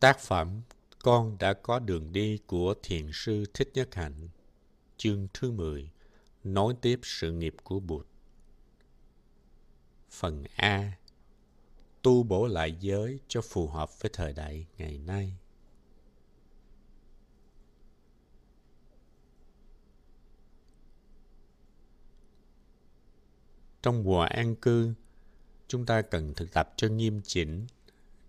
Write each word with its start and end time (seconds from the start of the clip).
Tác 0.00 0.18
phẩm 0.18 0.62
Con 1.02 1.36
đã 1.38 1.52
có 1.52 1.78
đường 1.78 2.12
đi 2.12 2.38
của 2.46 2.74
Thiền 2.82 3.10
sư 3.12 3.44
Thích 3.54 3.70
Nhất 3.74 3.94
Hạnh 3.94 4.28
Chương 4.96 5.28
thứ 5.34 5.50
10 5.50 5.90
Nói 6.44 6.74
tiếp 6.80 7.00
sự 7.02 7.32
nghiệp 7.32 7.54
của 7.64 7.80
Bụt. 7.80 8.06
Phần 10.10 10.44
A. 10.56 10.92
Tu 12.02 12.22
bổ 12.22 12.46
lại 12.46 12.76
giới 12.80 13.20
cho 13.28 13.40
phù 13.40 13.68
hợp 13.68 14.00
với 14.00 14.10
thời 14.12 14.32
đại 14.32 14.66
ngày 14.78 14.98
nay. 14.98 15.36
Trong 23.82 24.02
mùa 24.02 24.20
an 24.20 24.56
cư, 24.56 24.94
chúng 25.68 25.86
ta 25.86 26.02
cần 26.02 26.34
thực 26.34 26.52
tập 26.52 26.72
cho 26.76 26.88
nghiêm 26.88 27.20
chỉnh 27.24 27.66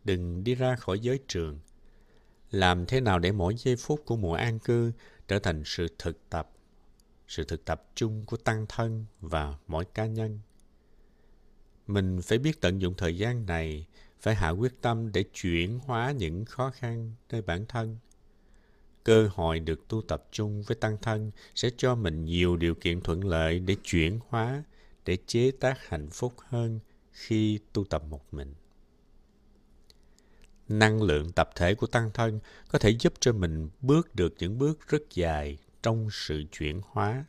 đừng 0.04 0.44
đi 0.44 0.56
ra 0.56 0.76
khỏi 0.76 1.00
giới 1.00 1.20
trường. 1.28 1.60
Làm 2.52 2.86
thế 2.86 3.02
nào 3.02 3.20
để 3.20 3.32
mỗi 3.32 3.56
giây 3.58 3.76
phút 3.76 4.06
của 4.06 4.16
mùa 4.16 4.34
an 4.34 4.60
cư 4.60 4.92
trở 5.28 5.40
thành 5.40 5.64
sự 5.66 5.88
thực 5.98 6.30
tập, 6.30 6.52
sự 7.28 7.44
thực 7.44 7.66
tập 7.66 7.84
chung 7.96 8.26
của 8.26 8.38
tăng 8.38 8.66
thân 8.70 9.06
và 9.22 9.58
mỗi 9.68 9.86
cá 9.86 10.06
nhân. 10.06 10.40
Mình 11.88 12.22
phải 12.22 12.38
biết 12.38 12.62
tận 12.62 12.82
dụng 12.82 12.94
thời 12.98 13.18
gian 13.18 13.46
này, 13.46 13.88
phải 14.20 14.36
hạ 14.36 14.50
quyết 14.50 14.82
tâm 14.82 15.12
để 15.12 15.24
chuyển 15.34 15.80
hóa 15.80 16.12
những 16.12 16.46
khó 16.46 16.70
khăn 16.70 17.14
nơi 17.32 17.42
bản 17.42 17.66
thân. 17.66 17.98
Cơ 19.04 19.30
hội 19.34 19.60
được 19.60 19.88
tu 19.88 20.02
tập 20.02 20.28
chung 20.32 20.64
với 20.64 20.76
tăng 20.76 20.98
thân 21.02 21.32
sẽ 21.56 21.70
cho 21.78 21.96
mình 21.96 22.26
nhiều 22.26 22.58
điều 22.58 22.76
kiện 22.76 23.02
thuận 23.02 23.24
lợi 23.24 23.60
để 23.60 23.76
chuyển 23.84 24.20
hóa, 24.30 24.64
để 25.06 25.18
chế 25.28 25.52
tác 25.52 25.88
hạnh 25.88 26.10
phúc 26.10 26.34
hơn 26.38 26.80
khi 27.12 27.60
tu 27.74 27.84
tập 27.84 28.04
một 28.10 28.34
mình 28.34 28.54
năng 30.72 31.04
lượng 31.04 31.32
tập 31.32 31.50
thể 31.56 31.76
của 31.76 31.88
tăng 31.88 32.12
thân 32.14 32.40
có 32.72 32.80
thể 32.80 32.90
giúp 32.90 33.14
cho 33.20 33.34
mình 33.34 33.70
bước 33.82 34.16
được 34.16 34.34
những 34.40 34.58
bước 34.58 34.88
rất 34.88 35.02
dài 35.14 35.58
trong 35.84 36.08
sự 36.12 36.44
chuyển 36.52 36.82
hóa. 36.86 37.26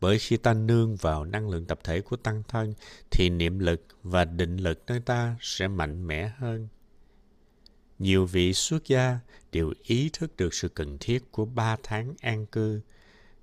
Bởi 0.00 0.18
khi 0.18 0.36
ta 0.36 0.54
nương 0.54 0.96
vào 0.96 1.24
năng 1.24 1.48
lượng 1.48 1.64
tập 1.64 1.78
thể 1.84 2.00
của 2.00 2.16
tăng 2.16 2.42
thân 2.48 2.74
thì 3.10 3.30
niệm 3.30 3.58
lực 3.58 3.86
và 4.02 4.24
định 4.24 4.56
lực 4.56 4.82
nơi 4.86 5.00
ta 5.00 5.36
sẽ 5.40 5.68
mạnh 5.68 6.06
mẽ 6.06 6.32
hơn. 6.38 6.68
Nhiều 7.98 8.26
vị 8.26 8.52
xuất 8.52 8.86
gia 8.86 9.18
đều 9.52 9.72
ý 9.82 10.10
thức 10.12 10.36
được 10.36 10.54
sự 10.54 10.68
cần 10.68 10.96
thiết 11.00 11.32
của 11.32 11.44
ba 11.44 11.76
tháng 11.82 12.14
an 12.20 12.46
cư, 12.46 12.80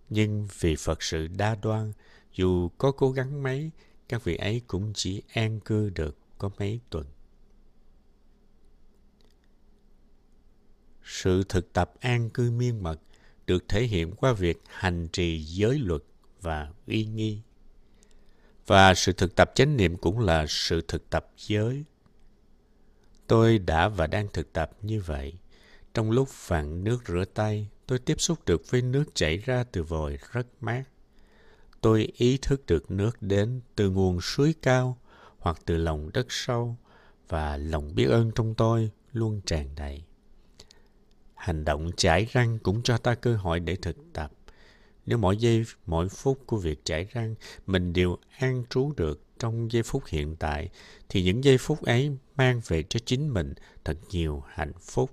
nhưng 0.09 0.47
vì 0.59 0.75
Phật 0.75 1.03
sự 1.03 1.27
đa 1.27 1.55
đoan, 1.55 1.93
dù 2.33 2.69
có 2.77 2.91
cố 2.91 3.11
gắng 3.11 3.43
mấy, 3.43 3.71
các 4.09 4.23
vị 4.23 4.35
ấy 4.35 4.61
cũng 4.67 4.91
chỉ 4.95 5.21
an 5.33 5.59
cư 5.59 5.89
được 5.89 6.17
có 6.37 6.49
mấy 6.59 6.79
tuần. 6.89 7.05
Sự 11.09 11.43
thực 11.49 11.73
tập 11.73 11.93
an 11.99 12.29
cư 12.29 12.51
miên 12.51 12.83
mật 12.83 12.99
được 13.47 13.63
thể 13.67 13.83
hiện 13.83 14.11
qua 14.11 14.33
việc 14.33 14.61
hành 14.67 15.07
trì 15.07 15.43
giới 15.43 15.79
luật 15.79 16.01
và 16.41 16.69
uy 16.87 17.05
nghi. 17.05 17.41
Và 18.67 18.93
sự 18.93 19.13
thực 19.13 19.35
tập 19.35 19.51
chánh 19.55 19.77
niệm 19.77 19.97
cũng 19.97 20.19
là 20.19 20.45
sự 20.47 20.81
thực 20.87 21.09
tập 21.09 21.31
giới. 21.37 21.83
Tôi 23.27 23.59
đã 23.59 23.87
và 23.87 24.07
đang 24.07 24.27
thực 24.33 24.53
tập 24.53 24.71
như 24.81 25.01
vậy. 25.01 25.33
Trong 25.93 26.11
lúc 26.11 26.47
vặn 26.47 26.83
nước 26.83 27.07
rửa 27.07 27.25
tay, 27.33 27.69
tôi 27.87 27.99
tiếp 27.99 28.21
xúc 28.21 28.39
được 28.45 28.71
với 28.71 28.81
nước 28.81 29.03
chảy 29.13 29.37
ra 29.37 29.63
từ 29.71 29.83
vòi 29.83 30.17
rất 30.31 30.47
mát. 30.61 30.83
Tôi 31.81 32.11
ý 32.17 32.37
thức 32.41 32.65
được 32.65 32.91
nước 32.91 33.21
đến 33.21 33.61
từ 33.75 33.89
nguồn 33.89 34.21
suối 34.21 34.55
cao 34.61 34.97
hoặc 35.39 35.57
từ 35.65 35.77
lòng 35.77 36.09
đất 36.13 36.25
sâu 36.29 36.77
và 37.27 37.57
lòng 37.57 37.95
biết 37.95 38.05
ơn 38.05 38.31
trong 38.35 38.55
tôi 38.55 38.91
luôn 39.13 39.41
tràn 39.45 39.75
đầy. 39.75 40.03
Hành 41.39 41.65
động 41.65 41.91
chải 41.97 42.27
răng 42.31 42.59
cũng 42.59 42.83
cho 42.83 42.97
ta 42.97 43.15
cơ 43.15 43.35
hội 43.35 43.59
để 43.59 43.75
thực 43.75 43.97
tập. 44.13 44.31
Nếu 45.05 45.17
mỗi 45.17 45.37
giây, 45.37 45.63
mỗi 45.85 46.09
phút 46.09 46.39
của 46.45 46.57
việc 46.57 46.85
chải 46.85 47.07
răng 47.11 47.35
mình 47.67 47.93
đều 47.93 48.17
an 48.37 48.63
trú 48.69 48.91
được 48.97 49.23
trong 49.39 49.71
giây 49.71 49.83
phút 49.83 50.03
hiện 50.07 50.35
tại, 50.35 50.69
thì 51.09 51.23
những 51.23 51.43
giây 51.43 51.57
phút 51.57 51.81
ấy 51.81 52.17
mang 52.35 52.61
về 52.67 52.83
cho 52.83 52.99
chính 53.05 53.33
mình 53.33 53.53
thật 53.83 53.97
nhiều 54.09 54.43
hạnh 54.47 54.73
phúc. 54.81 55.11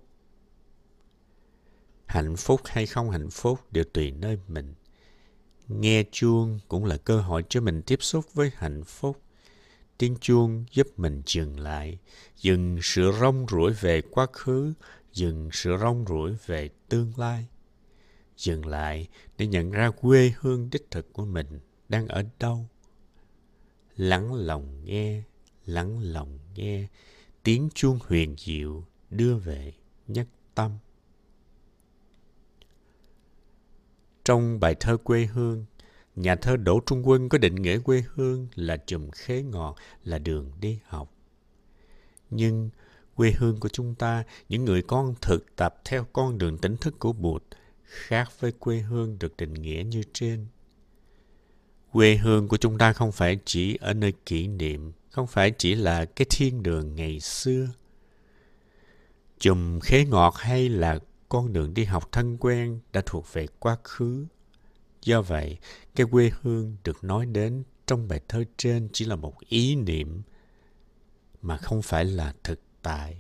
Hạnh 2.07 2.37
phúc 2.37 2.61
hay 2.65 2.87
không 2.87 3.11
hạnh 3.11 3.31
phúc 3.31 3.61
đều 3.71 3.85
tùy 3.85 4.11
nơi 4.11 4.39
mình. 4.49 4.75
Nghe 5.69 6.05
chuông 6.13 6.59
cũng 6.69 6.85
là 6.85 6.97
cơ 6.97 7.21
hội 7.21 7.45
cho 7.49 7.61
mình 7.61 7.83
tiếp 7.83 8.03
xúc 8.03 8.35
với 8.35 8.51
hạnh 8.55 8.85
phúc. 8.85 9.23
Tiếng 9.99 10.17
chuông 10.21 10.65
giúp 10.71 10.87
mình 10.97 11.23
dừng 11.27 11.61
lại, 11.61 11.99
dừng 12.37 12.79
sự 12.83 13.13
rong 13.21 13.47
ruổi 13.51 13.73
về 13.73 14.03
quá 14.11 14.27
khứ 14.33 14.73
dừng 15.17 15.49
sự 15.53 15.77
rong 15.81 16.05
ruổi 16.09 16.37
về 16.47 16.71
tương 16.89 17.13
lai, 17.19 17.47
dừng 18.37 18.67
lại 18.67 19.09
để 19.39 19.47
nhận 19.47 19.71
ra 19.71 19.91
quê 19.91 20.33
hương 20.39 20.71
đích 20.71 20.91
thực 20.91 21.13
của 21.13 21.25
mình 21.25 21.61
đang 21.89 22.09
ở 22.09 22.23
đâu. 22.39 22.69
Lắng 23.97 24.35
lòng 24.35 24.85
nghe, 24.85 25.23
lắng 25.67 25.99
lòng 26.03 26.39
nghe, 26.55 26.87
tiếng 27.43 27.69
chuông 27.75 27.99
huyền 28.07 28.37
diệu 28.39 28.85
đưa 29.11 29.37
về 29.37 29.73
nhất 30.07 30.29
tâm. 30.55 30.79
Trong 34.25 34.61
bài 34.61 34.75
thơ 34.81 34.97
quê 34.97 35.27
hương, 35.27 35.65
nhà 36.17 36.37
thơ 36.37 36.57
đỗ 36.57 36.81
trung 36.87 37.09
quân 37.09 37.29
có 37.29 37.39
định 37.39 37.55
nghĩa 37.55 37.79
quê 37.79 38.05
hương 38.15 38.49
là 38.55 38.77
chùm 38.87 39.11
khế 39.11 39.43
ngọt, 39.43 39.77
là 40.05 40.19
đường 40.19 40.53
đi 40.61 40.79
học. 40.85 41.13
Nhưng 42.31 42.71
quê 43.17 43.31
hương 43.31 43.61
của 43.61 43.69
chúng 43.69 43.95
ta, 43.95 44.25
những 44.49 44.65
người 44.65 44.83
con 44.83 45.15
thực 45.23 45.57
tập 45.57 45.81
theo 45.85 46.07
con 46.13 46.39
đường 46.39 46.59
tỉnh 46.59 46.77
thức 46.77 46.99
của 46.99 47.13
Bụt, 47.13 47.43
khác 47.85 48.41
với 48.41 48.53
quê 48.53 48.79
hương 48.79 49.19
được 49.19 49.37
định 49.37 49.55
nghĩa 49.55 49.85
như 49.87 50.03
trên. 50.13 50.47
Quê 51.93 52.17
hương 52.17 52.49
của 52.49 52.57
chúng 52.57 52.79
ta 52.79 52.93
không 52.93 53.13
phải 53.13 53.39
chỉ 53.45 53.77
ở 53.81 53.95
nơi 53.95 54.13
kỷ 54.27 54.47
niệm, 54.47 54.93
không 55.11 55.27
phải 55.27 55.51
chỉ 55.51 55.75
là 55.75 56.05
cái 56.05 56.27
thiên 56.31 56.63
đường 56.63 56.97
ngày 56.97 57.21
xưa. 57.21 57.69
Chùm 59.39 59.81
khế 59.81 60.05
ngọt 60.05 60.35
hay 60.37 60.69
là 60.69 60.99
con 61.29 61.53
đường 61.53 61.75
đi 61.75 61.85
học 61.85 62.09
thân 62.13 62.37
quen 62.41 62.81
đã 62.93 63.03
thuộc 63.07 63.33
về 63.33 63.47
quá 63.59 63.77
khứ. 63.85 64.27
Do 65.03 65.23
vậy, 65.23 65.59
cái 65.95 66.07
quê 66.11 66.31
hương 66.43 66.77
được 66.85 67.05
nói 67.05 67.27
đến 67.27 67.63
trong 67.87 68.09
bài 68.09 68.21
thơ 68.29 68.45
trên 68.57 68.89
chỉ 68.93 69.05
là 69.05 69.17
một 69.17 69.35
ý 69.49 69.77
niệm 69.77 70.23
mà 71.43 71.57
không 71.57 71.83
phải 71.83 72.05
là 72.05 72.35
thực 72.45 72.61
tại. 72.87 73.17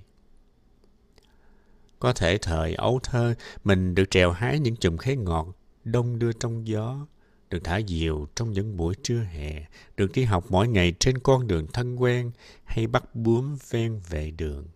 Có 1.99 2.13
thể 2.13 2.39
thời 2.39 2.75
ấu 2.75 3.01
thơ, 3.03 3.35
mình 3.65 3.95
được 3.95 4.11
trèo 4.11 4.33
hái 4.33 4.59
những 4.59 4.77
chùm 4.77 4.97
khế 4.97 5.17
ngọt, 5.17 5.57
đông 5.85 6.19
đưa 6.19 6.33
trong 6.33 6.67
gió, 6.67 7.07
được 7.51 7.59
thả 7.65 7.81
diều 7.89 8.27
trong 8.35 8.53
những 8.53 8.77
buổi 8.77 8.95
trưa 9.03 9.21
hè, 9.21 9.67
được 9.97 10.13
đi 10.13 10.25
học 10.25 10.45
mỗi 10.49 10.69
ngày 10.69 10.93
trên 11.01 11.19
con 11.19 11.47
đường 11.47 11.67
thân 11.73 11.97
quen 11.97 12.31
hay 12.65 12.87
bắt 12.87 13.15
bướm 13.15 13.57
ven 13.71 14.01
vệ 14.11 14.31
đường. 14.31 14.67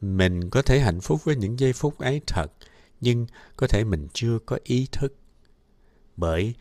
Mình 0.00 0.50
có 0.50 0.62
thể 0.62 0.80
hạnh 0.80 1.00
phúc 1.00 1.24
với 1.24 1.36
những 1.36 1.58
giây 1.58 1.72
phút 1.72 1.98
ấy 1.98 2.20
thật, 2.26 2.52
nhưng 3.00 3.26
có 3.56 3.66
thể 3.66 3.84
mình 3.84 4.08
chưa 4.12 4.38
có 4.46 4.58
ý 4.64 4.88
thức. 4.92 5.14
Bởi 6.16 6.54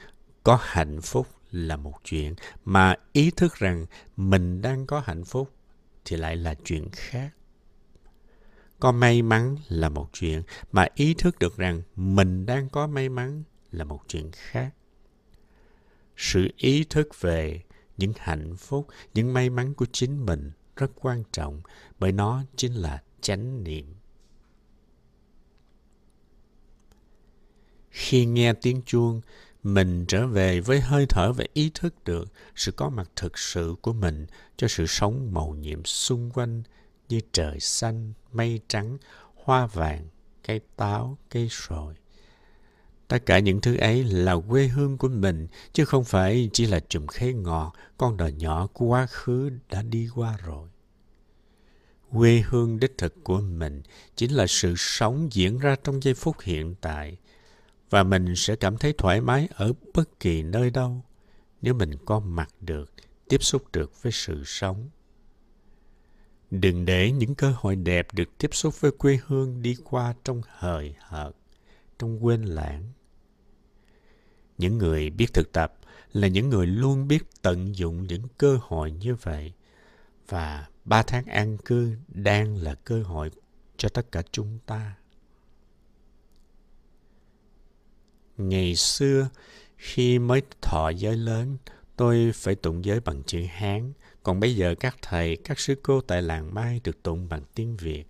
có 0.44 0.60
hạnh 0.62 1.02
phúc 1.02 1.28
là 1.52 1.78
một 1.78 1.94
chuyện, 2.04 2.36
mà 2.66 2.96
ý 3.12 3.32
thức 3.32 3.54
rằng 3.56 3.86
mình 4.18 4.62
đang 4.62 4.86
có 4.86 5.00
hạnh 5.00 5.24
phúc 5.24 5.50
thì 6.06 6.18
lại 6.18 6.36
là 6.36 6.56
chuyện 6.64 6.90
khác. 6.92 7.30
Có 8.80 8.92
may 8.92 9.22
mắn 9.22 9.56
là 9.68 9.90
một 9.90 10.10
chuyện, 10.14 10.44
mà 10.72 10.88
ý 10.96 11.14
thức 11.14 11.40
được 11.40 11.58
rằng 11.58 11.82
mình 11.96 12.46
đang 12.46 12.70
có 12.70 12.88
may 12.88 13.10
mắn 13.10 13.44
là 13.72 13.84
một 13.84 14.02
chuyện 14.08 14.32
khác. 14.34 14.76
Sự 16.18 16.48
ý 16.58 16.84
thức 16.90 17.22
về 17.22 17.62
những 17.98 18.14
hạnh 18.18 18.56
phúc, 18.58 18.88
những 19.14 19.34
may 19.34 19.50
mắn 19.50 19.74
của 19.74 19.86
chính 19.92 20.26
mình 20.26 20.52
rất 20.76 20.92
quan 20.96 21.24
trọng, 21.32 21.62
bởi 22.00 22.12
nó 22.12 22.44
chính 22.56 22.74
là 22.74 23.04
chánh 23.22 23.64
niệm. 23.64 23.96
Khi 27.90 28.26
nghe 28.26 28.54
tiếng 28.54 28.82
chuông 28.86 29.22
mình 29.66 30.06
trở 30.08 30.28
về 30.28 30.60
với 30.60 30.80
hơi 30.80 31.06
thở 31.10 31.34
và 31.34 31.46
ý 31.54 31.72
thức 31.74 32.04
được 32.04 32.34
sự 32.56 32.72
có 32.72 32.90
mặt 32.90 33.10
thực 33.16 33.38
sự 33.38 33.76
của 33.82 33.94
mình 33.94 34.26
cho 34.58 34.68
sự 34.68 34.86
sống 34.88 35.34
màu 35.34 35.56
nhiệm 35.60 35.86
xung 35.86 36.32
quanh 36.32 36.64
như 37.10 37.20
trời 37.32 37.60
xanh, 37.60 38.14
mây 38.32 38.60
trắng, 38.68 38.98
hoa 39.36 39.68
vàng, 39.68 40.08
cây 40.48 40.62
táo, 40.76 41.18
cây 41.30 41.48
sồi. 41.52 41.94
Tất 43.08 43.26
cả 43.26 43.40
những 43.40 43.62
thứ 43.62 43.78
ấy 43.78 44.04
là 44.04 44.36
quê 44.50 44.68
hương 44.68 44.98
của 44.98 45.08
mình, 45.10 45.48
chứ 45.74 45.86
không 45.86 46.04
phải 46.04 46.50
chỉ 46.54 46.66
là 46.66 46.80
chùm 46.90 47.08
khế 47.08 47.34
ngọt, 47.34 47.74
con 47.98 48.18
đò 48.18 48.28
nhỏ 48.28 48.68
của 48.68 48.86
quá 48.86 49.06
khứ 49.06 49.52
đã 49.70 49.82
đi 49.82 50.10
qua 50.16 50.38
rồi. 50.46 50.70
Quê 52.12 52.44
hương 52.48 52.80
đích 52.80 52.98
thực 52.98 53.24
của 53.24 53.42
mình 53.42 53.82
chính 54.16 54.32
là 54.32 54.48
sự 54.48 54.74
sống 54.78 55.30
diễn 55.32 55.60
ra 55.60 55.76
trong 55.84 56.04
giây 56.04 56.14
phút 56.14 56.36
hiện 56.42 56.76
tại, 56.82 57.18
và 57.96 58.04
mình 58.04 58.36
sẽ 58.36 58.56
cảm 58.56 58.78
thấy 58.78 58.94
thoải 58.98 59.22
mái 59.22 59.48
ở 59.56 59.74
bất 59.94 60.20
kỳ 60.20 60.44
nơi 60.44 60.70
đâu 60.70 61.04
nếu 61.62 61.74
mình 61.74 61.92
có 62.06 62.20
mặt 62.20 62.50
được 62.62 62.94
tiếp 63.30 63.44
xúc 63.44 63.64
được 63.74 64.04
với 64.04 64.12
sự 64.12 64.44
sống 64.46 64.90
Đừng 66.52 66.86
để 66.86 67.12
những 67.12 67.36
cơ 67.36 67.54
hội 67.58 67.76
đẹp 67.76 68.08
được 68.14 68.38
tiếp 68.38 68.56
xúc 68.56 68.82
với 68.82 68.92
quê 68.92 69.20
hương 69.26 69.62
đi 69.62 69.76
qua 69.84 70.16
trong 70.24 70.42
hời 70.58 70.96
hợt, 71.00 71.32
trong 72.00 72.26
quên 72.26 72.44
lãng. 72.44 72.92
Những 74.58 74.78
người 74.78 75.10
biết 75.10 75.34
thực 75.34 75.52
tập 75.52 75.74
là 76.14 76.28
những 76.28 76.50
người 76.50 76.68
luôn 76.68 77.08
biết 77.08 77.24
tận 77.42 77.76
dụng 77.76 78.08
những 78.08 78.24
cơ 78.38 78.58
hội 78.62 78.92
như 78.92 79.16
vậy. 79.16 79.54
Và 80.28 80.68
ba 80.86 81.04
tháng 81.04 81.26
an 81.26 81.58
cư 81.58 81.96
đang 82.08 82.56
là 82.56 82.76
cơ 82.76 83.04
hội 83.04 83.32
cho 83.78 83.90
tất 83.90 84.12
cả 84.12 84.22
chúng 84.32 84.60
ta. 84.66 84.96
Ngày 88.38 88.76
xưa, 88.76 89.30
khi 89.78 90.20
mới 90.20 90.42
thọ 90.62 90.90
giới 90.90 91.16
lớn, 91.16 91.58
tôi 91.96 92.32
phải 92.36 92.56
tụng 92.56 92.86
giới 92.86 93.00
bằng 93.00 93.24
chữ 93.24 93.46
Hán, 93.50 93.94
còn 94.24 94.40
bây 94.40 94.56
giờ 94.56 94.76
các 94.80 94.96
thầy, 95.02 95.36
các 95.36 95.60
sư 95.60 95.76
cô 95.84 96.02
tại 96.02 96.22
làng 96.22 96.54
Mai 96.54 96.82
được 96.84 97.04
tụng 97.04 97.30
bằng 97.30 97.44
tiếng 97.56 97.78
Việt. 97.78 98.04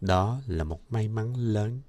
Đó 0.00 0.40
là 0.46 0.64
một 0.64 0.80
may 0.90 1.08
mắn 1.08 1.36
lớn. 1.36 1.80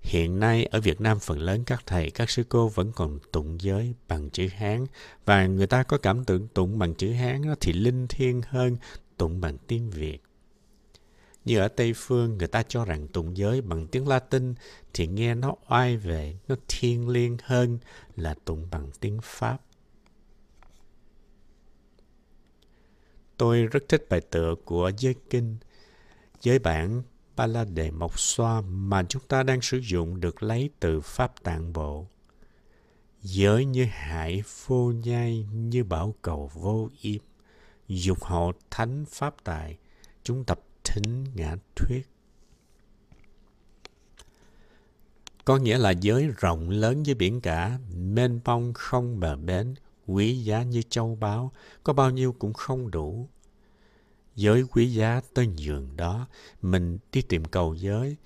Hiện 0.00 0.38
nay 0.38 0.64
ở 0.64 0.80
Việt 0.80 1.00
Nam 1.00 1.18
phần 1.20 1.38
lớn 1.38 1.64
các 1.66 1.82
thầy, 1.86 2.10
các 2.10 2.30
sư 2.30 2.44
cô 2.48 2.68
vẫn 2.68 2.92
còn 2.92 3.18
tụng 3.32 3.60
giới 3.60 3.94
bằng 4.08 4.30
chữ 4.30 4.48
Hán 4.56 4.86
và 5.24 5.46
người 5.46 5.66
ta 5.66 5.82
có 5.82 5.98
cảm 5.98 6.24
tưởng 6.24 6.48
tụng 6.48 6.78
bằng 6.78 6.94
chữ 6.94 7.12
Hán 7.12 7.42
thì 7.60 7.72
linh 7.72 8.06
thiêng 8.06 8.42
hơn 8.48 8.76
tụng 9.16 9.40
bằng 9.40 9.58
tiếng 9.66 9.90
Việt. 9.90 10.22
Như 11.44 11.58
ở 11.58 11.68
Tây 11.68 11.92
Phương, 11.96 12.38
người 12.38 12.48
ta 12.48 12.62
cho 12.62 12.84
rằng 12.84 13.08
tụng 13.08 13.36
giới 13.36 13.60
bằng 13.60 13.86
tiếng 13.86 14.08
Latin 14.08 14.54
thì 14.94 15.06
nghe 15.06 15.34
nó 15.34 15.54
oai 15.68 15.96
về, 15.96 16.36
nó 16.48 16.56
thiêng 16.68 17.08
liêng 17.08 17.36
hơn 17.42 17.78
là 18.16 18.34
tụng 18.44 18.68
bằng 18.70 18.90
tiếng 19.00 19.18
Pháp. 19.22 19.58
Tôi 23.36 23.66
rất 23.66 23.88
thích 23.88 24.06
bài 24.10 24.20
tựa 24.20 24.54
của 24.64 24.90
giới 24.98 25.14
kinh. 25.30 25.56
Giới 26.40 26.58
bản 26.58 27.02
ba 27.36 27.46
la 27.46 27.64
đề 27.64 27.90
mộc 27.90 28.18
xoa 28.18 28.60
mà 28.60 29.02
chúng 29.08 29.22
ta 29.28 29.42
đang 29.42 29.60
sử 29.60 29.78
dụng 29.78 30.20
được 30.20 30.42
lấy 30.42 30.70
từ 30.80 31.00
Pháp 31.00 31.42
Tạng 31.42 31.72
Bộ. 31.72 32.06
Giới 33.22 33.64
như 33.64 33.84
hải 33.84 34.42
vô 34.66 34.92
nhai, 35.04 35.46
như 35.52 35.84
bảo 35.84 36.14
cầu 36.22 36.50
vô 36.54 36.88
im, 37.00 37.22
dục 37.88 38.24
hộ 38.24 38.52
thánh 38.70 39.04
pháp 39.08 39.34
tài, 39.44 39.78
chúng 40.22 40.44
tập 40.44 40.60
thính 40.92 41.24
ngã 41.34 41.56
thuyết. 41.76 42.08
Có 45.44 45.56
nghĩa 45.56 45.78
là 45.78 45.90
giới 45.90 46.28
rộng 46.38 46.70
lớn 46.70 47.02
với 47.02 47.14
biển 47.14 47.40
cả, 47.40 47.78
mênh 47.94 48.40
mông 48.44 48.72
không 48.72 49.20
bờ 49.20 49.36
bến, 49.36 49.74
quý 50.06 50.44
giá 50.44 50.62
như 50.62 50.82
châu 50.82 51.14
báu, 51.20 51.52
có 51.84 51.92
bao 51.92 52.10
nhiêu 52.10 52.32
cũng 52.38 52.52
không 52.52 52.90
đủ. 52.90 53.28
Giới 54.36 54.64
quý 54.70 54.86
giá 54.86 55.20
tới 55.34 55.46
nhường 55.46 55.96
đó, 55.96 56.26
mình 56.62 56.98
đi 57.12 57.22
tìm 57.22 57.44
cầu 57.44 57.74
giới, 57.74 58.16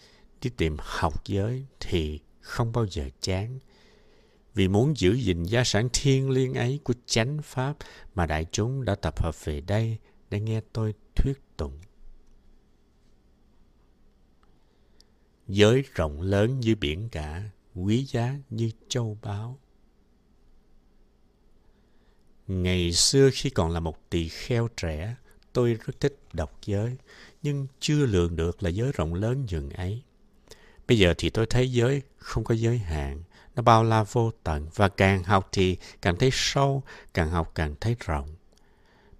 đi 0.42 0.50
tìm 0.50 0.76
học 0.80 1.24
giới 1.26 1.66
thì 1.80 2.20
không 2.40 2.72
bao 2.72 2.86
giờ 2.90 3.08
chán. 3.20 3.58
Vì 4.54 4.68
muốn 4.68 4.96
giữ 4.96 5.12
gìn 5.12 5.42
gia 5.42 5.64
sản 5.64 5.88
thiên 5.92 6.30
liêng 6.30 6.54
ấy 6.54 6.80
của 6.84 6.94
chánh 7.06 7.42
pháp 7.42 7.76
mà 8.14 8.26
đại 8.26 8.46
chúng 8.52 8.84
đã 8.84 8.94
tập 8.94 9.22
hợp 9.22 9.44
về 9.44 9.60
đây 9.60 9.98
để 10.30 10.40
nghe 10.40 10.60
tôi 10.72 10.94
thuyết 11.16 11.40
tụng. 11.56 11.78
Giới 15.48 15.84
rộng 15.94 16.20
lớn 16.20 16.60
như 16.60 16.74
biển 16.74 17.08
cả, 17.08 17.42
quý 17.74 18.04
giá 18.04 18.34
như 18.50 18.70
châu 18.88 19.18
báu. 19.22 19.58
Ngày 22.46 22.92
xưa 22.92 23.30
khi 23.32 23.50
còn 23.50 23.70
là 23.70 23.80
một 23.80 24.10
tỳ 24.10 24.28
kheo 24.28 24.68
trẻ, 24.76 25.14
tôi 25.52 25.74
rất 25.74 26.00
thích 26.00 26.18
đọc 26.32 26.58
giới, 26.64 26.96
nhưng 27.42 27.66
chưa 27.80 28.06
lường 28.06 28.36
được 28.36 28.62
là 28.62 28.70
giới 28.70 28.92
rộng 28.92 29.14
lớn 29.14 29.44
dừng 29.48 29.70
ấy. 29.70 30.02
Bây 30.88 30.98
giờ 30.98 31.14
thì 31.18 31.30
tôi 31.30 31.46
thấy 31.46 31.72
giới 31.72 32.02
không 32.16 32.44
có 32.44 32.54
giới 32.54 32.78
hạn, 32.78 33.22
nó 33.54 33.62
bao 33.62 33.84
la 33.84 34.04
vô 34.04 34.30
tận 34.42 34.68
và 34.74 34.88
càng 34.88 35.22
học 35.22 35.48
thì 35.52 35.76
càng 36.02 36.16
thấy 36.16 36.30
sâu, 36.32 36.82
càng 37.14 37.30
học 37.30 37.52
càng 37.54 37.74
thấy 37.80 37.96
rộng. 38.00 38.34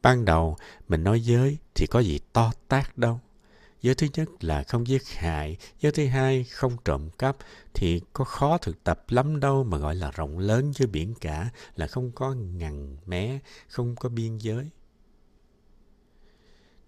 Ban 0.03 0.25
đầu 0.25 0.57
mình 0.89 1.05
nói 1.05 1.21
giới 1.21 1.59
thì 1.75 1.87
có 1.87 2.01
gì 2.01 2.21
to 2.33 2.53
tát 2.69 2.99
đâu. 2.99 3.21
Giới 3.85 3.95
thứ 3.95 4.07
nhất 4.15 4.45
là 4.45 4.63
không 4.63 4.87
giết 4.87 5.03
hại, 5.09 5.57
giới 5.81 5.93
thứ 5.93 6.07
hai 6.07 6.45
không 6.45 6.77
trộm 6.85 7.11
cắp 7.19 7.37
thì 7.75 8.01
có 8.13 8.25
khó 8.25 8.59
thực 8.59 8.85
tập 8.85 9.05
lắm 9.09 9.41
đâu 9.41 9.65
mà 9.65 9.79
gọi 9.79 9.95
là 9.95 10.11
rộng 10.11 10.39
lớn 10.39 10.73
với 10.79 10.87
biển 10.87 11.15
cả 11.21 11.51
là 11.77 11.87
không 11.87 12.13
có 12.13 12.35
ngằn 12.35 12.97
mé, 13.07 13.39
không 13.69 13.97
có 13.97 14.09
biên 14.09 14.39
giới. 14.39 14.71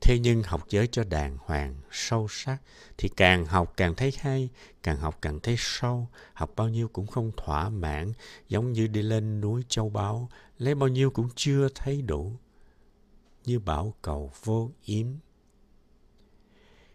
Thế 0.00 0.18
nhưng 0.18 0.42
học 0.42 0.66
giới 0.68 0.88
cho 0.92 1.04
đàng 1.04 1.38
hoàng, 1.40 1.74
sâu 1.90 2.26
sắc 2.30 2.58
thì 2.98 3.08
càng 3.08 3.44
học 3.44 3.72
càng 3.76 3.94
thấy 3.94 4.12
hay, 4.18 4.48
càng 4.82 4.96
học 4.96 5.18
càng 5.22 5.40
thấy 5.40 5.54
sâu, 5.58 6.08
học 6.32 6.52
bao 6.56 6.68
nhiêu 6.68 6.88
cũng 6.88 7.06
không 7.06 7.32
thỏa 7.36 7.68
mãn, 7.68 8.12
giống 8.48 8.72
như 8.72 8.86
đi 8.86 9.02
lên 9.02 9.40
núi 9.40 9.64
châu 9.68 9.90
báu, 9.90 10.28
lấy 10.58 10.74
bao 10.74 10.88
nhiêu 10.88 11.10
cũng 11.10 11.28
chưa 11.34 11.68
thấy 11.74 12.02
đủ. 12.02 12.32
Như 13.44 13.58
bảo 13.58 13.94
cầu 14.02 14.32
vô 14.44 14.70
yếm. 14.84 15.06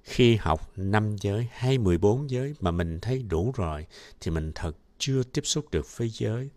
Khi 0.04 0.36
học 0.36 0.72
năm 0.76 1.16
giới 1.22 1.48
hay 1.52 1.78
14 1.78 2.30
giới 2.30 2.56
mà 2.60 2.72
mình 2.72 3.00
thấy 3.00 3.24
đủ 3.24 3.52
rồi 3.56 3.86
thì 4.22 4.32
mình 4.32 4.52
thật 4.56 4.78
chưa 4.98 5.24
tiếp 5.24 5.42
xúc 5.46 5.66
được 5.72 5.98
với 5.98 6.10
giới. 6.10 6.50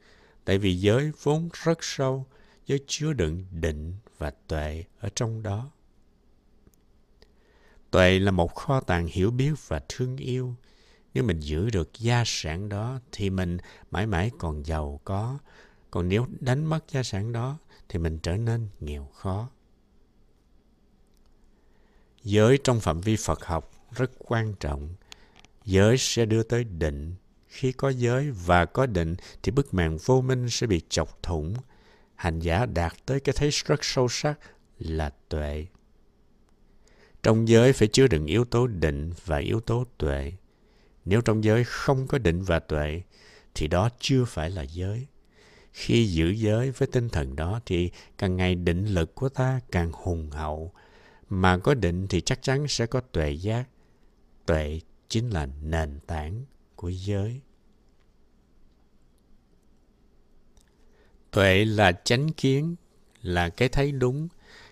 Tại 0.45 0.59
vì 0.59 0.81
giới 0.81 1.13
vốn 1.23 1.49
rất 1.65 1.79
sâu, 1.85 2.27
giới 2.67 2.81
chứa 2.87 3.13
đựng 3.13 3.45
định 3.51 3.95
và 4.19 4.33
tuệ 4.47 4.85
ở 4.99 5.09
trong 5.15 5.43
đó. 5.43 5.71
Tuệ 7.91 8.19
là 8.19 8.31
một 8.31 8.55
kho 8.55 8.81
tàng 8.81 9.07
hiểu 9.07 9.31
biết 9.31 9.53
và 9.69 9.81
thương 9.89 10.17
yêu. 10.17 10.55
Nếu 11.15 11.25
mình 11.25 11.41
giữ 11.41 11.71
được 11.71 11.91
gia 11.99 12.23
sản 12.27 12.69
đó 12.69 13.01
thì 13.13 13.31
mình 13.31 13.59
mãi 13.91 14.07
mãi 14.07 14.31
còn 14.39 14.67
giàu 14.67 15.01
có. 15.05 15.39
Còn 15.91 16.09
nếu 16.09 16.27
đánh 16.41 16.65
mất 16.65 16.85
gia 16.89 17.03
sản 17.03 17.33
đó 17.33 17.59
thì 17.89 17.99
mình 17.99 18.19
trở 18.19 18.37
nên 18.37 18.69
nghèo 18.81 19.09
khó. 19.15 19.49
Giới 22.25 22.59
trong 22.65 22.81
phạm 22.81 23.01
vi 23.01 23.17
Phật 23.17 23.45
học 23.45 23.71
rất 23.91 24.11
quan 24.19 24.55
trọng. 24.61 24.95
Giới 25.65 25.99
sẽ 25.99 26.25
đưa 26.25 26.43
tới 26.43 26.65
định. 26.65 27.15
Khi 27.47 27.73
có 27.73 27.89
giới 27.89 28.31
và 28.31 28.65
có 28.65 28.87
định 28.87 29.17
thì 29.43 29.53
bức 29.53 29.75
màn 29.75 29.99
vô 30.05 30.21
minh 30.21 30.51
sẽ 30.51 30.67
bị 30.67 30.81
chọc 30.89 31.23
thủng. 31.23 31.55
Hành 32.15 32.41
giả 32.41 32.67
đạt 32.67 32.93
tới 33.07 33.21
cái 33.21 33.35
thấy 33.39 33.51
rất 33.51 33.85
sâu 33.85 34.09
sắc 34.09 34.39
là 34.79 35.11
tuệ. 35.29 35.67
Trong 37.23 37.49
giới 37.49 37.73
phải 37.73 37.89
chứa 37.89 38.07
đựng 38.07 38.27
yếu 38.27 38.45
tố 38.45 38.67
định 38.67 39.13
và 39.25 39.37
yếu 39.37 39.61
tố 39.61 39.85
tuệ. 39.99 40.33
Nếu 41.05 41.21
trong 41.21 41.45
giới 41.45 41.65
không 41.65 42.07
có 42.07 42.19
định 42.19 42.43
và 42.43 42.59
tuệ, 42.59 43.03
thì 43.55 43.69
đó 43.69 43.89
chưa 43.99 44.25
phải 44.25 44.51
là 44.51 44.63
giới. 44.63 45.07
Khi 45.73 46.07
giữ 46.07 46.31
giới 46.31 46.71
với 46.71 46.89
tinh 46.93 47.09
thần 47.09 47.37
đó 47.37 47.61
thì 47.67 47.91
càng 48.19 48.37
ngày 48.37 48.55
định 48.55 48.87
lực 48.87 49.15
của 49.15 49.29
ta 49.29 49.61
càng 49.73 49.93
hùng 49.93 50.31
hậu. 50.31 50.73
Mà 51.29 51.59
có 51.59 51.75
định 51.75 52.07
thì 52.09 52.21
chắc 52.21 52.43
chắn 52.43 52.69
sẽ 52.69 52.87
có 52.87 53.01
tuệ 53.01 53.31
giác. 53.31 53.65
Tuệ 54.47 54.81
chính 55.09 55.31
là 55.31 55.49
nền 55.63 56.01
tảng 56.07 56.45
của 56.77 56.89
giới. 56.89 57.41
Tuệ 61.31 61.65
là 61.65 61.93
chánh 61.93 62.33
kiến, 62.33 62.77
là 63.23 63.49
cái 63.49 63.69
thấy 63.69 63.93
đúng, 63.93 64.29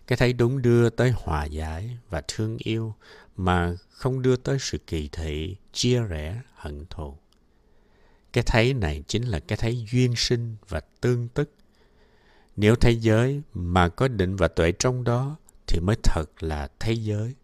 cái 0.07 0.17
thấy 0.17 0.33
đúng 0.33 0.63
đưa 0.63 0.91
tới 0.91 1.13
hòa 1.17 1.45
giải 1.45 1.99
và 2.11 2.23
thương 2.29 2.57
yêu 2.59 2.95
mà 3.37 3.77
không 3.91 4.23
đưa 4.23 4.37
tới 4.37 4.59
sự 4.61 4.79
kỳ 4.79 5.09
thị, 5.13 5.57
chia 5.73 6.03
rẽ, 6.03 6.41
hận 6.55 6.87
thù. 6.91 7.17
Cái 8.33 8.45
thấy 8.47 8.75
này 8.75 9.05
chính 9.07 9.23
là 9.23 9.41
cái 9.41 9.59
thấy 9.59 9.87
duyên 9.93 10.15
sinh 10.17 10.57
và 10.69 10.81
tương 11.01 11.29
tức. 11.29 11.51
Nếu 12.57 12.77
thấy 12.77 12.97
giới 12.97 13.43
mà 13.55 13.89
có 13.89 14.09
định 14.09 14.37
và 14.37 14.49
tuệ 14.49 14.73
trong 14.73 15.05
đó 15.05 15.37
thì 15.73 15.81
mới 15.81 15.97
thật 16.03 16.43
là 16.43 16.69
thế 16.81 16.93
giới. 16.93 17.35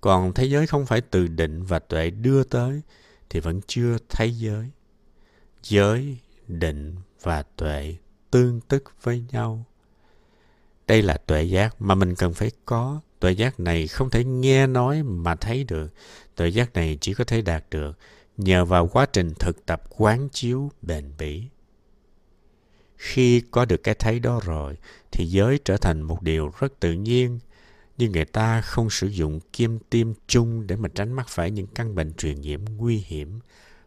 Còn 0.00 0.32
thế 0.32 0.44
giới 0.44 0.66
không 0.66 0.86
phải 0.86 1.00
từ 1.00 1.26
định 1.26 1.62
và 1.62 1.78
tuệ 1.78 2.10
đưa 2.10 2.44
tới 2.44 2.80
thì 3.30 3.40
vẫn 3.40 3.60
chưa 3.66 3.96
thế 4.08 4.26
giới. 4.26 4.70
Giới, 5.62 6.18
định 6.46 6.96
và 7.22 7.42
tuệ 7.42 7.96
tương 8.30 8.60
tức 8.60 8.84
với 9.02 9.24
nhau 9.32 9.64
đây 10.90 11.02
là 11.02 11.16
tuệ 11.16 11.42
giác 11.42 11.82
mà 11.82 11.94
mình 11.94 12.14
cần 12.14 12.34
phải 12.34 12.50
có. 12.64 13.00
Tuệ 13.20 13.32
giác 13.32 13.60
này 13.60 13.86
không 13.86 14.10
thể 14.10 14.24
nghe 14.24 14.66
nói 14.66 15.02
mà 15.02 15.34
thấy 15.34 15.64
được. 15.64 15.92
Tuệ 16.36 16.48
giác 16.48 16.74
này 16.74 16.98
chỉ 17.00 17.14
có 17.14 17.24
thể 17.24 17.42
đạt 17.42 17.64
được 17.70 17.98
nhờ 18.36 18.64
vào 18.64 18.86
quá 18.86 19.06
trình 19.12 19.34
thực 19.38 19.66
tập 19.66 19.82
quán 19.88 20.28
chiếu 20.32 20.70
bền 20.82 21.12
bỉ. 21.18 21.44
Khi 22.96 23.42
có 23.50 23.64
được 23.64 23.82
cái 23.82 23.94
thấy 23.94 24.20
đó 24.20 24.40
rồi, 24.44 24.76
thì 25.12 25.26
giới 25.26 25.58
trở 25.64 25.76
thành 25.76 26.02
một 26.02 26.22
điều 26.22 26.52
rất 26.60 26.80
tự 26.80 26.92
nhiên. 26.92 27.38
Nhưng 28.00 28.12
người 28.12 28.24
ta 28.24 28.60
không 28.60 28.90
sử 28.90 29.06
dụng 29.06 29.40
kim 29.52 29.78
tiêm 29.90 30.12
chung 30.26 30.66
để 30.66 30.76
mà 30.76 30.88
tránh 30.94 31.12
mắc 31.12 31.28
phải 31.28 31.50
những 31.50 31.66
căn 31.66 31.94
bệnh 31.94 32.12
truyền 32.14 32.40
nhiễm 32.40 32.60
nguy 32.76 32.96
hiểm. 32.96 33.40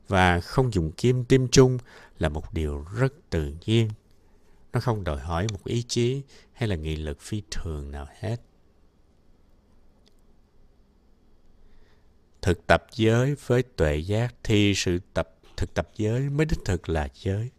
Và 0.08 0.39
không 0.39 0.74
dùng 0.74 0.91
kim 0.91 1.25
tiêm 1.25 1.48
chung 1.48 1.77
là 2.20 2.29
một 2.29 2.53
điều 2.53 2.86
rất 2.98 3.13
tự 3.29 3.53
nhiên. 3.65 3.89
Nó 4.74 4.79
không 4.79 5.03
đòi 5.03 5.20
hỏi 5.20 5.48
một 5.51 5.63
ý 5.63 5.84
chí 5.88 6.22
hay 6.53 6.70
là 6.70 6.75
nghị 6.75 6.96
lực 6.96 7.22
phi 7.22 7.41
thường 7.51 7.91
nào 7.91 8.08
hết. 8.20 8.38
thực 12.41 12.67
tập 12.67 12.86
giới 12.96 13.36
với 13.46 13.63
tuệ 13.63 13.98
giác 13.98 14.36
thì 14.43 14.74
sự 14.75 15.00
tập, 15.13 15.36
thực 15.58 15.74
tập 15.74 15.89
giới 15.96 16.29
mới 16.29 16.46
đích 16.46 16.60
thực 16.65 16.89
là 16.89 17.08
giới. 17.13 17.51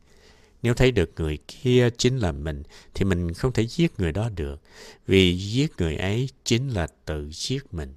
Nếu 0.64 0.74
thấy 0.74 0.90
được 0.90 1.10
người 1.16 1.38
kia 1.48 1.88
chính 1.98 2.16
là 2.16 2.32
mình 2.32 2.62
thì 2.94 3.04
mình 3.04 3.34
không 3.34 3.52
thể 3.52 3.66
giết 3.66 4.00
người 4.00 4.12
đó 4.12 4.28
được 4.28 4.62
vì 5.06 5.38
giết 5.38 5.72
người 5.78 5.96
ấy 5.96 6.28
chính 6.44 6.68
là 6.68 6.86
tự 7.04 7.30
giết 7.32 7.74
mình. 7.74 7.94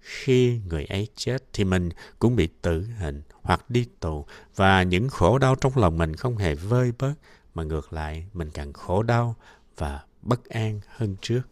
Khi 0.00 0.60
người 0.68 0.84
ấy 0.84 1.08
chết 1.16 1.44
thì 1.52 1.64
mình 1.64 1.88
cũng 2.18 2.36
bị 2.36 2.48
tử 2.62 2.86
hình 2.98 3.22
hoặc 3.42 3.70
đi 3.70 3.86
tù 4.00 4.26
và 4.56 4.82
những 4.82 5.08
khổ 5.08 5.38
đau 5.38 5.54
trong 5.54 5.72
lòng 5.76 5.98
mình 5.98 6.16
không 6.16 6.36
hề 6.36 6.54
vơi 6.54 6.92
bớt 6.98 7.14
mà 7.54 7.62
ngược 7.62 7.92
lại 7.92 8.26
mình 8.32 8.50
càng 8.50 8.72
khổ 8.72 9.02
đau 9.02 9.36
và 9.76 10.04
bất 10.22 10.44
an 10.44 10.80
hơn 10.88 11.16
trước. 11.20 11.42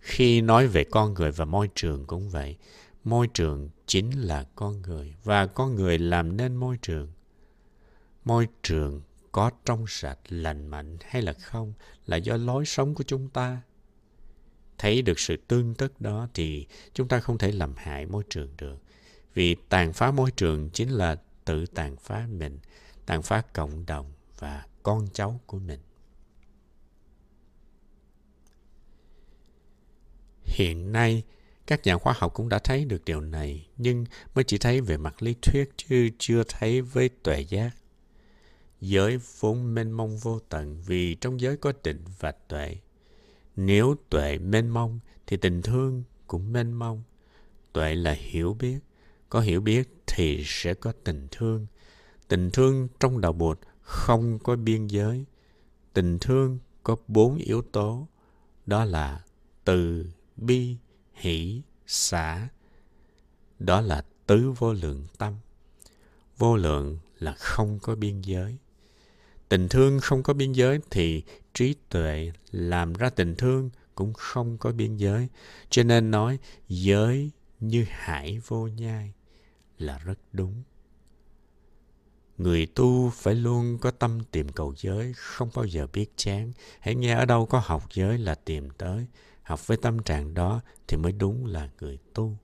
Khi 0.00 0.40
nói 0.40 0.66
về 0.66 0.84
con 0.84 1.14
người 1.14 1.30
và 1.30 1.44
môi 1.44 1.68
trường 1.74 2.04
cũng 2.06 2.30
vậy, 2.30 2.56
môi 3.04 3.28
trường 3.34 3.70
chính 3.86 4.10
là 4.20 4.44
con 4.54 4.82
người 4.82 5.14
và 5.24 5.46
con 5.46 5.74
người 5.74 5.98
làm 5.98 6.36
nên 6.36 6.56
môi 6.56 6.76
trường. 6.82 7.08
Môi 8.28 8.48
trường 8.62 9.02
có 9.32 9.50
trong 9.64 9.84
sạch, 9.88 10.18
lành 10.28 10.66
mạnh 10.66 10.96
hay 11.02 11.22
là 11.22 11.32
không 11.32 11.72
là 12.06 12.16
do 12.16 12.36
lối 12.36 12.64
sống 12.66 12.94
của 12.94 13.04
chúng 13.04 13.28
ta. 13.28 13.62
Thấy 14.78 15.02
được 15.02 15.18
sự 15.18 15.36
tương 15.48 15.74
tức 15.74 16.00
đó 16.00 16.28
thì 16.34 16.66
chúng 16.94 17.08
ta 17.08 17.20
không 17.20 17.38
thể 17.38 17.52
làm 17.52 17.74
hại 17.76 18.06
môi 18.06 18.24
trường 18.30 18.56
được. 18.56 18.82
Vì 19.34 19.56
tàn 19.68 19.92
phá 19.92 20.10
môi 20.10 20.30
trường 20.30 20.70
chính 20.70 20.90
là 20.90 21.16
tự 21.44 21.66
tàn 21.66 21.96
phá 21.96 22.26
mình, 22.30 22.58
tàn 23.06 23.22
phá 23.22 23.42
cộng 23.54 23.86
đồng 23.86 24.12
và 24.38 24.66
con 24.82 25.08
cháu 25.12 25.40
của 25.46 25.58
mình. 25.58 25.80
Hiện 30.44 30.92
nay, 30.92 31.22
các 31.66 31.80
nhà 31.84 31.98
khoa 31.98 32.14
học 32.16 32.34
cũng 32.34 32.48
đã 32.48 32.58
thấy 32.58 32.84
được 32.84 33.04
điều 33.04 33.20
này, 33.20 33.68
nhưng 33.76 34.04
mới 34.34 34.44
chỉ 34.44 34.58
thấy 34.58 34.80
về 34.80 34.96
mặt 34.96 35.22
lý 35.22 35.34
thuyết 35.42 35.70
chứ 35.76 36.08
chưa 36.18 36.42
thấy 36.48 36.80
với 36.80 37.08
tuệ 37.08 37.40
giác. 37.40 37.70
Giới 38.80 39.18
vốn 39.40 39.74
mênh 39.74 39.90
mông 39.90 40.18
vô 40.18 40.38
tận 40.48 40.82
vì 40.86 41.14
trong 41.14 41.40
giới 41.40 41.56
có 41.56 41.72
định 41.84 42.04
và 42.18 42.32
tuệ. 42.32 42.76
Nếu 43.56 43.94
tuệ 44.10 44.38
mênh 44.38 44.68
mông 44.68 44.98
thì 45.26 45.36
tình 45.36 45.62
thương 45.62 46.02
cũng 46.26 46.52
mênh 46.52 46.72
mông. 46.72 47.02
Tuệ 47.72 47.94
là 47.94 48.12
hiểu 48.12 48.56
biết, 48.58 48.78
có 49.28 49.40
hiểu 49.40 49.60
biết 49.60 49.88
thì 50.06 50.42
sẽ 50.46 50.74
có 50.74 50.92
tình 51.04 51.26
thương. 51.30 51.66
Tình 52.28 52.50
thương 52.50 52.88
trong 53.00 53.20
đạo 53.20 53.32
Bụt 53.32 53.58
không 53.80 54.38
có 54.38 54.56
biên 54.56 54.86
giới. 54.86 55.24
Tình 55.92 56.18
thương 56.18 56.58
có 56.82 56.96
bốn 57.08 57.36
yếu 57.36 57.62
tố, 57.62 58.08
đó 58.66 58.84
là 58.84 59.24
từ, 59.64 60.06
bi, 60.36 60.76
hỷ, 61.14 61.62
xả. 61.86 62.48
Đó 63.58 63.80
là 63.80 64.04
tứ 64.26 64.52
vô 64.58 64.72
lượng 64.72 65.06
tâm. 65.18 65.34
Vô 66.38 66.56
lượng 66.56 66.98
là 67.18 67.32
không 67.32 67.78
có 67.82 67.94
biên 67.94 68.20
giới. 68.20 68.56
Tình 69.48 69.68
thương 69.68 70.00
không 70.00 70.22
có 70.22 70.34
biên 70.34 70.52
giới 70.52 70.78
thì 70.90 71.22
trí 71.54 71.74
tuệ 71.88 72.32
làm 72.50 72.92
ra 72.92 73.10
tình 73.10 73.34
thương 73.34 73.70
cũng 73.94 74.12
không 74.12 74.58
có 74.58 74.72
biên 74.72 74.96
giới. 74.96 75.28
Cho 75.70 75.82
nên 75.82 76.10
nói 76.10 76.38
giới 76.68 77.30
như 77.60 77.84
hải 77.88 78.40
vô 78.46 78.66
nhai 78.66 79.12
là 79.78 79.98
rất 79.98 80.18
đúng. 80.32 80.62
Người 82.38 82.66
tu 82.66 83.10
phải 83.10 83.34
luôn 83.34 83.78
có 83.78 83.90
tâm 83.90 84.20
tìm 84.30 84.48
cầu 84.48 84.74
giới, 84.76 85.12
không 85.16 85.50
bao 85.54 85.64
giờ 85.64 85.86
biết 85.92 86.06
chán. 86.16 86.52
Hãy 86.80 86.94
nghe 86.94 87.14
ở 87.14 87.24
đâu 87.24 87.46
có 87.46 87.62
học 87.64 87.84
giới 87.92 88.18
là 88.18 88.34
tìm 88.34 88.70
tới. 88.70 89.06
Học 89.42 89.66
với 89.66 89.76
tâm 89.76 90.02
trạng 90.02 90.34
đó 90.34 90.60
thì 90.88 90.96
mới 90.96 91.12
đúng 91.12 91.46
là 91.46 91.68
người 91.80 91.98
tu. 92.14 92.36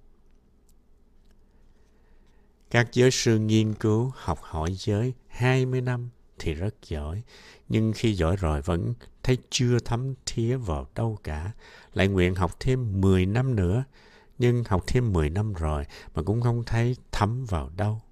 Các 2.70 2.88
giới 2.92 3.11
sư 3.11 3.38
nghiên 3.38 3.75
cứu, 3.75 4.12
học 4.14 4.38
hỏi 4.42 4.75
giới 4.78 5.14
20 5.28 5.80
năm 5.80 6.11
thì 6.38 6.55
rất 6.55 6.75
giỏi. 6.88 7.23
Nhưng 7.69 7.93
khi 7.93 8.12
giỏi 8.12 8.37
rồi 8.37 8.62
vẫn 8.62 8.95
thấy 9.23 9.38
chưa 9.50 9.79
thấm 9.79 10.14
thía 10.26 10.57
vào 10.57 10.87
đâu 10.95 11.19
cả. 11.25 11.53
Lại 11.93 12.09
nguyện 12.09 12.35
học 12.35 12.57
thêm 12.61 13.00
10 13.00 13.26
năm 13.26 13.57
nữa. 13.57 13.85
Nhưng 14.38 14.64
học 14.64 14.85
thêm 14.87 15.12
10 15.12 15.31
năm 15.31 15.53
rồi 15.53 15.85
mà 16.14 16.23
cũng 16.23 16.43
không 16.43 16.64
thấy 16.64 16.97
thấm 17.12 17.45
vào 17.45 17.71
đâu. 17.76 18.03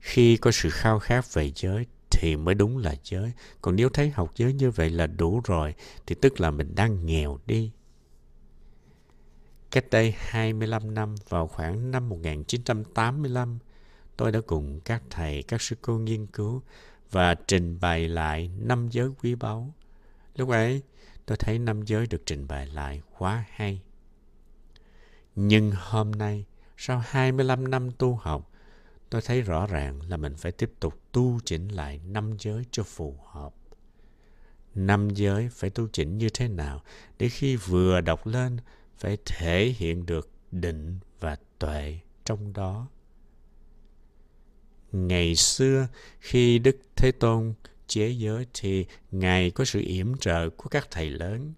Khi 0.00 0.36
có 0.36 0.50
sự 0.50 0.70
khao 0.70 0.98
khát 0.98 1.34
về 1.34 1.52
giới 1.54 1.86
thì 2.10 2.36
mới 2.36 2.54
đúng 2.54 2.78
là 2.78 2.94
giới. 3.04 3.32
Còn 3.62 3.76
nếu 3.76 3.88
thấy 3.88 4.10
học 4.10 4.32
giới 4.36 4.52
như 4.52 4.70
vậy 4.70 4.90
là 4.90 5.06
đủ 5.06 5.40
rồi 5.44 5.74
thì 6.06 6.14
tức 6.14 6.40
là 6.40 6.50
mình 6.50 6.74
đang 6.74 7.06
nghèo 7.06 7.38
đi. 7.46 7.72
Cách 9.70 9.90
đây 9.90 10.14
25 10.18 10.94
năm, 10.94 11.14
vào 11.28 11.46
khoảng 11.46 11.90
năm 11.90 12.08
1985, 12.08 13.58
tôi 14.16 14.32
đã 14.32 14.40
cùng 14.46 14.80
các 14.80 15.02
thầy, 15.10 15.42
các 15.42 15.62
sư 15.62 15.76
cô 15.82 15.98
nghiên 15.98 16.26
cứu 16.26 16.62
và 17.10 17.34
trình 17.34 17.78
bày 17.80 18.08
lại 18.08 18.50
năm 18.58 18.88
giới 18.90 19.08
quý 19.22 19.34
báu. 19.34 19.74
Lúc 20.36 20.48
ấy, 20.48 20.82
tôi 21.26 21.36
thấy 21.36 21.58
năm 21.58 21.82
giới 21.82 22.06
được 22.06 22.22
trình 22.26 22.48
bày 22.48 22.66
lại 22.66 23.02
quá 23.18 23.44
hay. 23.50 23.82
Nhưng 25.34 25.72
hôm 25.76 26.10
nay, 26.10 26.44
sau 26.76 27.02
25 27.06 27.70
năm 27.70 27.90
tu 27.90 28.14
học, 28.14 28.50
tôi 29.10 29.22
thấy 29.22 29.42
rõ 29.42 29.66
ràng 29.66 30.00
là 30.02 30.16
mình 30.16 30.34
phải 30.36 30.52
tiếp 30.52 30.72
tục 30.80 31.00
tu 31.12 31.40
chỉnh 31.44 31.68
lại 31.68 32.00
năm 32.06 32.36
giới 32.38 32.64
cho 32.70 32.82
phù 32.82 33.16
hợp. 33.32 33.54
Năm 34.74 35.10
giới 35.10 35.48
phải 35.48 35.70
tu 35.70 35.88
chỉnh 35.92 36.18
như 36.18 36.28
thế 36.28 36.48
nào 36.48 36.82
để 37.18 37.28
khi 37.28 37.56
vừa 37.56 38.00
đọc 38.00 38.26
lên 38.26 38.56
phải 38.96 39.18
thể 39.24 39.74
hiện 39.76 40.06
được 40.06 40.30
định 40.52 40.98
và 41.20 41.36
tuệ 41.58 41.98
trong 42.24 42.52
đó. 42.52 42.88
Ngày 44.96 45.34
xưa, 45.34 45.88
khi 46.20 46.58
Đức 46.58 46.76
Thế 46.96 47.12
Tôn 47.12 47.54
chế 47.86 48.08
giới 48.08 48.46
thì 48.54 48.86
Ngài 49.10 49.50
có 49.50 49.64
sự 49.64 49.80
yểm 49.80 50.16
trợ 50.16 50.50
của 50.50 50.68
các 50.68 50.88
thầy 50.90 51.10
lớn. 51.10 51.52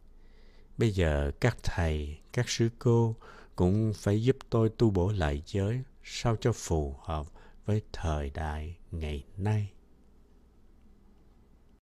Bây 0.78 0.90
giờ 0.90 1.30
các 1.40 1.56
thầy, 1.62 2.18
các 2.32 2.48
sư 2.48 2.68
cô 2.78 3.16
cũng 3.56 3.92
phải 3.96 4.22
giúp 4.22 4.36
tôi 4.50 4.68
tu 4.68 4.90
bổ 4.90 5.12
lại 5.12 5.42
giới 5.46 5.82
sao 6.04 6.36
cho 6.40 6.52
phù 6.52 6.96
hợp 7.00 7.26
với 7.66 7.82
thời 7.92 8.30
đại 8.30 8.76
ngày 8.90 9.24
nay 9.36 9.68